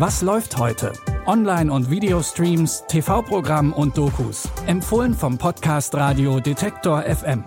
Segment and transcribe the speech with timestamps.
[0.00, 0.94] Was läuft heute?
[1.26, 4.48] Online- und Videostreams, TV-Programm und Dokus.
[4.66, 7.44] Empfohlen vom Podcast Radio Detektor FM.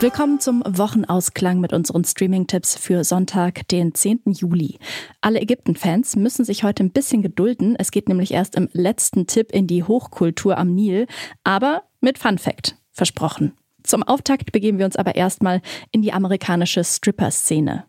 [0.00, 4.22] Willkommen zum Wochenausklang mit unseren Streaming-Tipps für Sonntag, den 10.
[4.26, 4.80] Juli.
[5.20, 7.76] Alle Ägypten-Fans müssen sich heute ein bisschen gedulden.
[7.78, 11.06] Es geht nämlich erst im letzten Tipp in die Hochkultur am Nil,
[11.44, 12.74] aber mit Fun Fact.
[12.90, 13.52] Versprochen.
[13.82, 15.62] Zum Auftakt begeben wir uns aber erstmal
[15.92, 17.84] in die amerikanische Stripper-Szene.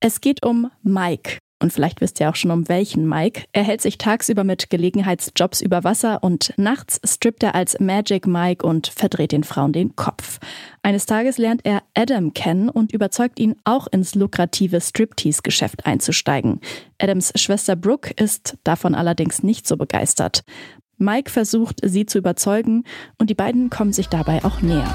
[0.00, 1.38] Es geht um Mike.
[1.62, 3.44] Und vielleicht wisst ihr auch schon um welchen Mike.
[3.52, 8.66] Er hält sich tagsüber mit Gelegenheitsjobs über Wasser und nachts strippt er als Magic Mike
[8.66, 10.38] und verdreht den Frauen den Kopf.
[10.82, 16.60] Eines Tages lernt er Adam kennen und überzeugt ihn auch ins lukrative Striptease-Geschäft einzusteigen.
[16.98, 20.44] Adams Schwester Brooke ist davon allerdings nicht so begeistert.
[21.00, 22.84] Mike versucht, sie zu überzeugen
[23.16, 24.94] und die beiden kommen sich dabei auch näher.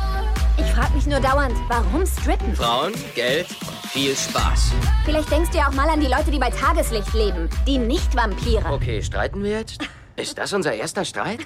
[0.57, 2.55] Ich frage mich nur dauernd, warum strippen?
[2.55, 3.47] Frauen, Geld,
[3.89, 4.71] viel Spaß.
[5.03, 8.15] Vielleicht denkst du ja auch mal an die Leute, die bei Tageslicht leben, die nicht
[8.15, 8.71] Vampire.
[8.71, 9.79] Okay, streiten wir jetzt?
[10.15, 11.39] Ist das unser erster Streit?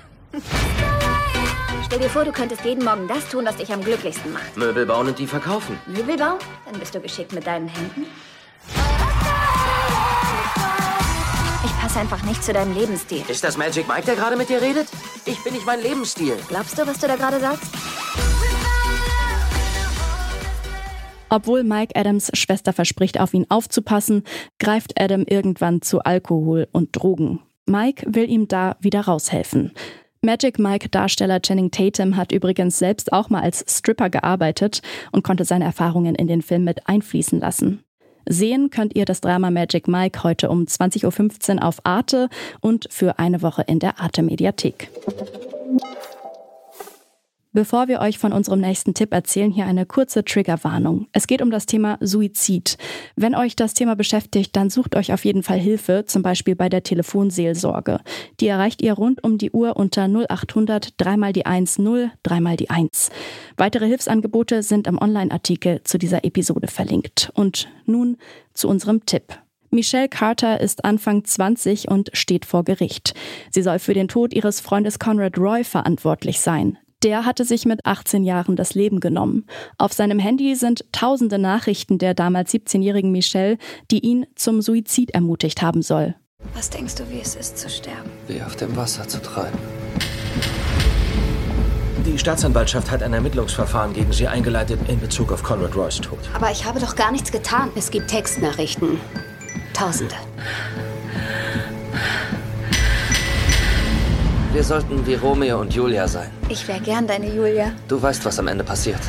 [1.86, 4.58] Stell dir vor, du könntest jeden Morgen das tun, was dich am glücklichsten macht.
[4.58, 5.80] Möbel bauen und die verkaufen.
[5.88, 6.38] Möbel bauen?
[6.70, 8.06] Dann bist du geschickt mit deinen Händen.
[12.00, 13.24] Einfach nicht zu deinem Lebensstil.
[13.28, 14.88] Ist das Magic Mike, der gerade mit dir redet?
[15.26, 16.38] Ich bin nicht mein Lebensstil.
[16.48, 17.70] Glaubst du, was du da gerade sagst?
[21.30, 24.24] Obwohl Mike Adams Schwester verspricht, auf ihn aufzupassen,
[24.60, 27.42] greift Adam irgendwann zu Alkohol und Drogen.
[27.66, 29.74] Mike will ihm da wieder raushelfen.
[30.22, 35.44] Magic Mike Darsteller Channing Tatum hat übrigens selbst auch mal als Stripper gearbeitet und konnte
[35.44, 37.84] seine Erfahrungen in den Film mit einfließen lassen.
[38.32, 42.30] Sehen könnt ihr das Drama Magic Mike heute um 20.15 Uhr auf Arte
[42.62, 44.90] und für eine Woche in der Arte Mediathek.
[47.52, 51.08] Bevor wir euch von unserem nächsten Tipp erzählen, hier eine kurze Triggerwarnung.
[51.14, 52.78] Es geht um das Thema Suizid.
[53.16, 56.70] Wenn euch das Thema beschäftigt, dann sucht euch auf jeden Fall Hilfe, zum Beispiel bei
[56.70, 58.02] der Telefonseelsorge.
[58.40, 62.70] Die erreicht ihr rund um die Uhr unter 0800 3 die 1 0 3 die
[62.70, 63.10] 1.
[63.58, 67.32] Weitere Hilfsangebote sind im Online-Artikel zu dieser Episode verlinkt.
[67.34, 68.18] Und nun
[68.54, 69.40] zu unserem Tipp.
[69.72, 73.16] Michelle Carter ist Anfang 20 und steht vor Gericht.
[73.50, 76.78] Sie soll für den Tod ihres Freundes Conrad Roy verantwortlich sein.
[77.02, 79.46] Der hatte sich mit 18 Jahren das Leben genommen.
[79.78, 83.58] Auf seinem Handy sind tausende Nachrichten der damals 17-jährigen Michelle,
[83.90, 86.16] die ihn zum Suizid ermutigt haben soll.
[86.54, 88.10] Was denkst du, wie es ist zu sterben?
[88.28, 89.58] Wie auf dem Wasser zu treiben.
[92.06, 96.20] Die Staatsanwaltschaft hat ein Ermittlungsverfahren gegen Sie eingeleitet in Bezug auf Conrad Roys Tod.
[96.34, 97.70] Aber ich habe doch gar nichts getan.
[97.76, 99.00] Es gibt Textnachrichten.
[99.74, 100.16] Tausende.
[104.52, 106.32] Wir sollten wie Romeo und Julia sein.
[106.50, 107.72] Ich wäre gern deine Julia.
[107.88, 109.00] Du weißt, was am Ende passiert.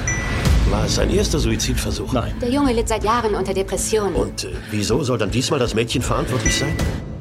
[0.68, 2.12] War es sein erster Suizidversuch?
[2.12, 2.34] Nein.
[2.42, 4.14] Der Junge litt seit Jahren unter Depressionen.
[4.14, 6.76] Und äh, wieso soll dann diesmal das Mädchen verantwortlich sein?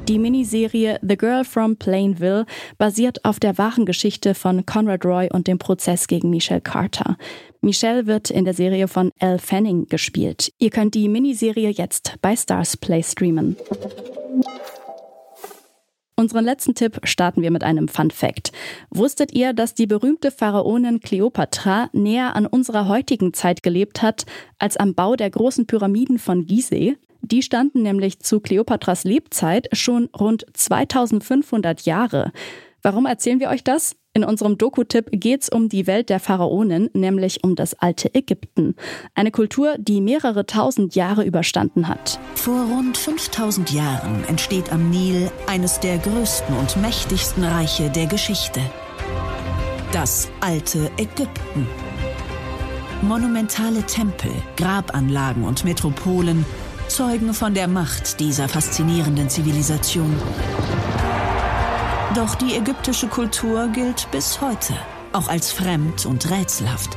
[0.06, 2.44] Die Miniserie The Girl from Plainville
[2.76, 7.16] basiert auf der wahren Geschichte von Conrad Roy und dem Prozess gegen Michelle Carter.
[7.62, 10.52] Michelle wird in der Serie von Elle Fanning gespielt.
[10.58, 13.56] Ihr könnt die Miniserie jetzt bei Stars Play streamen.
[16.20, 18.52] Unseren letzten Tipp starten wir mit einem Fun Fact.
[18.90, 24.26] Wusstet ihr, dass die berühmte Pharaonin Kleopatra näher an unserer heutigen Zeit gelebt hat
[24.58, 26.98] als am Bau der großen Pyramiden von Gizeh?
[27.22, 32.32] Die standen nämlich zu Kleopatras Lebzeit schon rund 2500 Jahre.
[32.82, 33.96] Warum erzählen wir euch das?
[34.20, 38.74] In unserem Doku-Tipp geht's um die Welt der Pharaonen, nämlich um das alte Ägypten.
[39.14, 42.20] Eine Kultur, die mehrere tausend Jahre überstanden hat.
[42.34, 48.60] Vor rund 5000 Jahren entsteht am Nil eines der größten und mächtigsten Reiche der Geschichte.
[49.90, 51.66] Das alte Ägypten.
[53.00, 56.44] Monumentale Tempel, Grabanlagen und Metropolen
[56.88, 60.14] zeugen von der Macht dieser faszinierenden Zivilisation.
[62.14, 64.74] Doch die ägyptische Kultur gilt bis heute
[65.12, 66.96] auch als fremd und rätselhaft.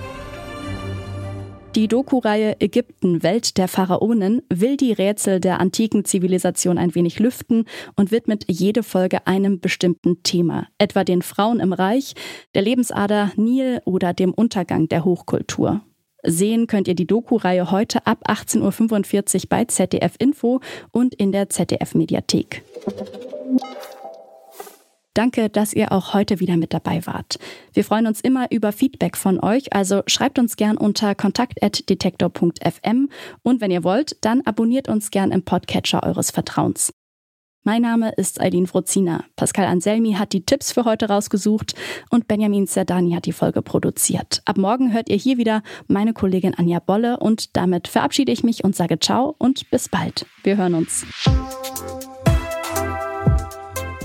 [1.75, 7.65] Die Doku-Reihe Ägypten, Welt der Pharaonen will die Rätsel der antiken Zivilisation ein wenig lüften
[7.95, 12.13] und widmet jede Folge einem bestimmten Thema, etwa den Frauen im Reich,
[12.53, 15.81] der Lebensader Nil oder dem Untergang der Hochkultur.
[16.23, 20.59] Sehen könnt ihr die Doku-Reihe heute ab 18.45 Uhr bei ZDF Info
[20.91, 22.63] und in der ZDF Mediathek.
[25.13, 27.37] Danke, dass ihr auch heute wieder mit dabei wart.
[27.73, 33.09] Wir freuen uns immer über Feedback von euch, also schreibt uns gern unter kontakt.detektor.fm
[33.43, 36.93] und wenn ihr wollt, dann abonniert uns gern im Podcatcher eures Vertrauens.
[37.65, 39.23] Mein Name ist Eileen Frozina.
[39.37, 41.75] Pascal Anselmi hat die Tipps für heute rausgesucht
[42.09, 44.41] und Benjamin Zerdani hat die Folge produziert.
[44.43, 48.65] Ab morgen hört ihr hier wieder meine Kollegin Anja Bolle und damit verabschiede ich mich
[48.65, 50.25] und sage ciao und bis bald.
[50.43, 51.05] Wir hören uns.